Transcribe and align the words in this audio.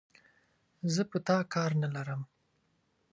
زه 0.93 1.01
په 1.11 1.17
تا 1.27 1.37
کار 1.53 1.71
نه 1.81 1.89
لرم، 1.95 2.21